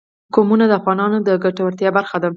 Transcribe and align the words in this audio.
قومونه 0.35 0.65
د 0.67 0.71
افغانانو 0.79 1.17
د 1.27 1.29
ګټورتیا 1.45 1.89
برخه 1.97 2.17
ده. 2.23 2.29